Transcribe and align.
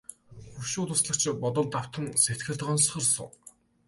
Хошуу 0.53 0.85
туслагч 0.87 1.23
бодолд 1.41 1.71
автан 1.81 2.05
сэтгэл 2.23 2.57
гонсгор 2.65 3.03
сууна. 3.13 3.35